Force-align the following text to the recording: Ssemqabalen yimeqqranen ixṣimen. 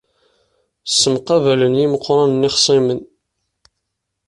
Ssemqabalen 0.89 1.73
yimeqqranen 1.81 2.41
ixṣimen. 2.49 2.99